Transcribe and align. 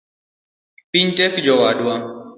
Piny 0.91 1.09
tek 1.17 1.33
jowadwa 1.45 1.95